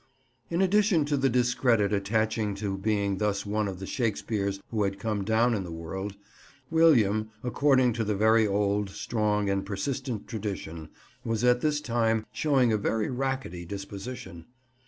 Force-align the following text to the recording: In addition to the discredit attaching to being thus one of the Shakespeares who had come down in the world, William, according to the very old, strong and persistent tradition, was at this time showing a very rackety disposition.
In 0.49 0.63
addition 0.63 1.05
to 1.05 1.15
the 1.15 1.29
discredit 1.29 1.93
attaching 1.93 2.55
to 2.55 2.75
being 2.75 3.19
thus 3.19 3.45
one 3.45 3.67
of 3.67 3.77
the 3.77 3.85
Shakespeares 3.85 4.59
who 4.71 4.81
had 4.81 4.97
come 4.97 5.23
down 5.23 5.53
in 5.53 5.63
the 5.63 5.71
world, 5.71 6.15
William, 6.71 7.29
according 7.43 7.93
to 7.93 8.03
the 8.03 8.15
very 8.15 8.47
old, 8.47 8.89
strong 8.89 9.47
and 9.47 9.63
persistent 9.63 10.27
tradition, 10.27 10.89
was 11.23 11.43
at 11.43 11.61
this 11.61 11.79
time 11.79 12.25
showing 12.31 12.73
a 12.73 12.77
very 12.79 13.11
rackety 13.11 13.63
disposition. 13.63 14.45